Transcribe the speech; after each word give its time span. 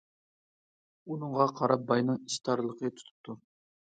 ئۇنىڭغا 1.11 1.47
قاراپ 1.61 1.85
باينىڭ 1.91 2.19
ئىچ 2.25 2.39
تارلىقى 2.49 2.93
تۇتۇپتۇ. 3.01 3.37